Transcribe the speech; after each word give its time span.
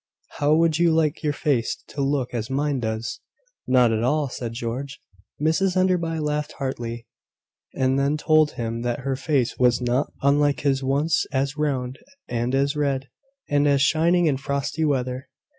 How 0.39 0.55
would 0.55 0.79
you 0.79 0.91
like 0.91 1.21
your 1.21 1.31
face 1.31 1.77
to 1.89 2.01
look 2.01 2.33
as 2.33 2.49
mine 2.49 2.79
does?" 2.79 3.19
"Not 3.67 3.91
at 3.91 4.01
all," 4.01 4.29
said 4.29 4.53
George. 4.53 4.99
Mrs 5.39 5.77
Enderby 5.77 6.17
laughed 6.17 6.53
heartily, 6.53 7.05
and 7.75 7.99
then 7.99 8.17
told 8.17 8.53
him 8.53 8.81
that 8.81 9.01
her 9.01 9.15
face 9.15 9.59
was 9.59 9.79
not 9.79 10.11
unlike 10.23 10.61
his 10.61 10.81
once 10.83 11.27
as 11.31 11.55
round, 11.55 11.99
and 12.27 12.55
as 12.55 12.75
red, 12.75 13.09
and 13.47 13.67
as 13.67 13.83
shining 13.83 14.25
in 14.25 14.37
frosty 14.37 14.83
weather. 14.83 15.29